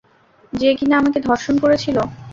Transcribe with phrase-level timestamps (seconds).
[0.53, 1.97] যে কিনা আমাকে ধর্ষণ করেছিল।